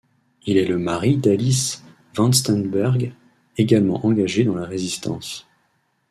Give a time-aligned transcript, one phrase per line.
[0.47, 1.83] Il est le mari d'Alice
[2.15, 3.13] Vansteenberghe,
[3.59, 5.45] également engagée dans la Résistance.